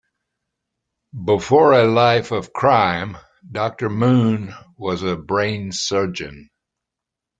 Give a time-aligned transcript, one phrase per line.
[1.25, 3.17] Before a life of crime,
[3.51, 6.49] Doctor Moon was a brain surgeon.